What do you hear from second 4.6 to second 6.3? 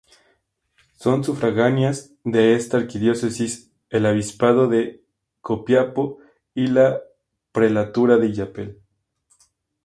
de Copiapó